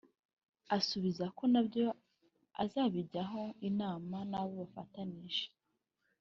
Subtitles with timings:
[0.77, 1.87] asubiza ko nabyo
[2.63, 5.45] azabijyaho inama n’abo bafatanije